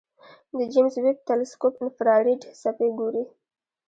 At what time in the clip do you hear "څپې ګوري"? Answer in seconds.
2.61-3.23